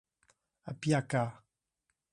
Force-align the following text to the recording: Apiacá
Apiacá 0.71 1.25